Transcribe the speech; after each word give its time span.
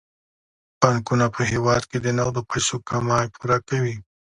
بانکونه 0.79 1.25
په 1.35 1.41
هیواد 1.51 1.83
کې 1.89 1.97
د 2.01 2.07
نغدو 2.17 2.41
پيسو 2.49 2.75
کمی 2.89 3.23
پوره 3.35 3.57
کوي. 3.67 3.95